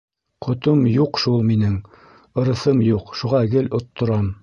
Ҡотом 0.45 0.81
юҡ 0.91 1.19
шул 1.25 1.45
минең, 1.51 1.77
ырыҫым 2.45 2.83
юҡ, 2.91 3.17
шуға 3.23 3.47
гел 3.57 3.75
отторам. 3.83 4.31